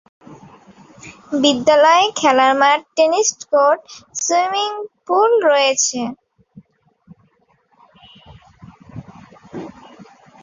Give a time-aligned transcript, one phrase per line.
[1.41, 3.79] বিদ্যালয়ে খেলার মাঠ, টেনিস কোর্ট,
[4.15, 4.71] সুইমিং
[5.07, 6.01] পুল রয়েছে।